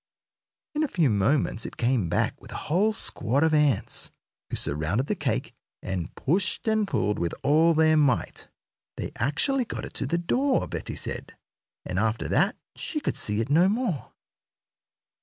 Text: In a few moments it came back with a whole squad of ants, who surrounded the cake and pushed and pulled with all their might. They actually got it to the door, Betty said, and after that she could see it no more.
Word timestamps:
In 0.73 0.81
a 0.81 0.87
few 0.87 1.11
moments 1.11 1.63
it 1.63 1.77
came 1.77 2.09
back 2.09 2.41
with 2.41 2.51
a 2.51 2.55
whole 2.65 2.91
squad 2.91 3.43
of 3.43 3.53
ants, 3.53 4.09
who 4.49 4.55
surrounded 4.55 5.05
the 5.05 5.13
cake 5.13 5.53
and 5.83 6.15
pushed 6.15 6.67
and 6.67 6.87
pulled 6.87 7.19
with 7.19 7.35
all 7.43 7.75
their 7.75 7.95
might. 7.97 8.47
They 8.97 9.11
actually 9.17 9.63
got 9.63 9.85
it 9.85 9.93
to 9.93 10.07
the 10.07 10.17
door, 10.17 10.67
Betty 10.67 10.95
said, 10.95 11.35
and 11.85 11.99
after 11.99 12.27
that 12.29 12.57
she 12.75 12.99
could 12.99 13.15
see 13.15 13.41
it 13.41 13.51
no 13.51 13.69
more. 13.69 14.11